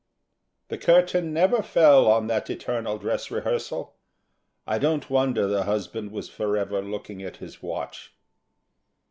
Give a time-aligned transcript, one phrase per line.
[0.69, 3.93] The curtain never fell on that eternal dress rehearsal.
[4.65, 8.11] I don't wonder the husband was forever looking at his watch.